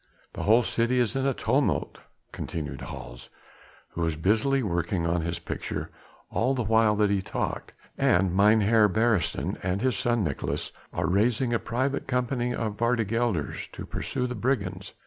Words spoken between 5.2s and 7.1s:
his picture all the while